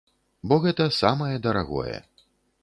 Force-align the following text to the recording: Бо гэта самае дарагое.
Бо 0.51 0.55
гэта 0.63 0.87
самае 1.01 1.35
дарагое. 1.45 1.95